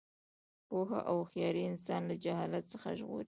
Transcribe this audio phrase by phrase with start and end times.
[0.67, 3.19] پوهه او هوښیاري انسان له جهالت څخه ژغوري.